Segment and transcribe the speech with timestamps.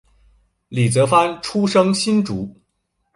[0.69, 2.59] 李泽藩出生新竹